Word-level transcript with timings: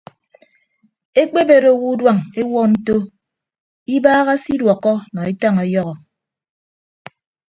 Ekpebet 1.21 1.63
owo 1.71 1.85
uduañ 1.93 2.17
ewuọ 2.39 2.61
nto 2.73 2.97
ibaaha 3.95 4.33
se 4.43 4.49
iduọkkọ 4.55 4.93
nọ 5.13 5.19
etañ 5.31 5.53
ọyọhọ. 5.63 5.93